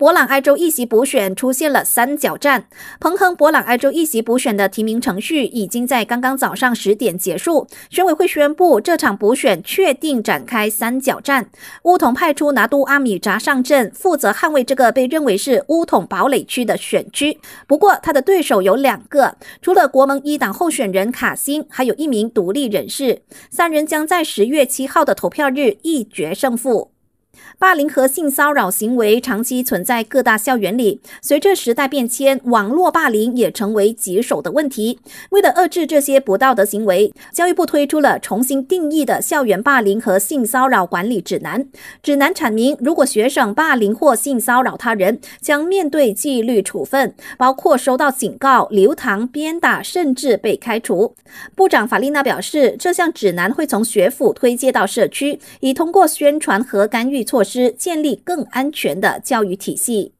[0.00, 2.64] 博朗埃州一席补选出现了三角战。
[2.98, 11.50] 彭亨博朗埃州一席补选的提名程序已经在刚刚早上十点结束，选委会宣布这场补选确定展开三角战。
[11.82, 17.38] 乌统派出拿督阿米扎上阵，负责捍卫这个被认为是乌统堡垒区的选区。
[17.66, 23.20] 不过他的对手有两个，除了国盟一党候选人卡辛，还有一名独立人士，
[23.50, 26.89] 三人将在十月七号的投票日一决胜负。
[27.58, 34.98] 霸凌和性骚扰行为长期存在各大校园里，随着时代变迁，网络霸凌也成为棘手的问题。
[35.30, 41.66] 为了遏制这些不道德行为，教育部推出了重新定义的校园霸凌和性骚扰管理指南。
[42.02, 51.14] 指南阐明，如果学生霸凌或性骚扰他人，将面对纪律处分，包括收到警告、留堂、鞭打，甚至被开除。
[51.54, 57.20] 部长法丽娜表示，这项指南会从学府推介到社区，以通过宣传和干预。
[57.30, 60.14] 措施建立更安全的教育体系。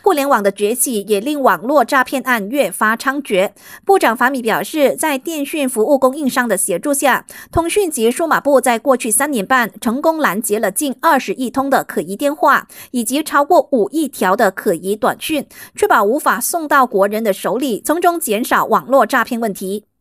[0.00, 3.50] 互联网的崛起也令网络诈骗案越发猖獗。
[3.84, 19.91] 部长法米表示，在电讯服务供应商的协助下，通讯及数码部在过去三年半成功拦截了近二十亿通的可疑电话，以及超过五亿条的可疑短讯，确保无法送到国人的手里，从中减少网络诈骗问题。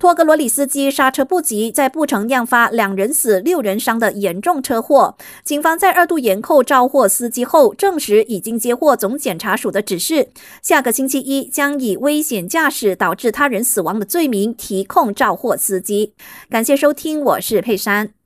[0.00, 5.16] 托格罗里斯基刹车不及，在布城酿发两人死、六人伤的严重车祸。
[5.42, 10.28] 警方在二度严扣肇祸司机后，证实已经接获总检察署的指示，
[10.62, 16.12] 下个星期一将以危险驾驶导致他人死亡的罪名提控肇祸司机。
[16.48, 18.17] 感谢收听，我是佩珊。